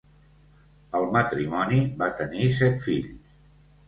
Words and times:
El 0.99 1.03
matrimoni 1.15 1.81
va 1.99 2.07
tenir 2.21 2.47
set 2.61 2.81
fills. 2.87 3.13